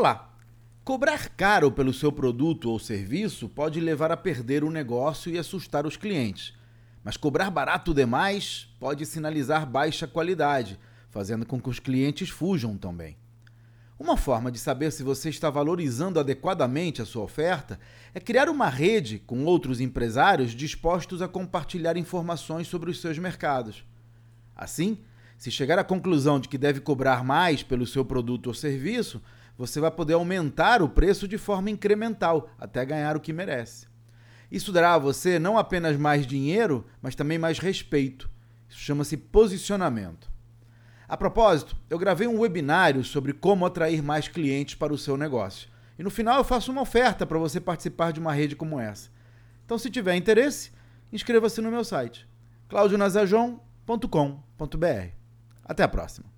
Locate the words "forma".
14.16-14.50, 31.36-31.68